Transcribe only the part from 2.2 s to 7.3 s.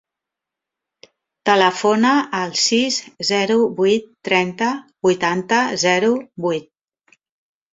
al sis, zero, vuit, trenta, vuitanta, zero, vuit.